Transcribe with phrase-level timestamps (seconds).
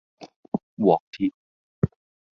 [0.77, 1.31] 鍋貼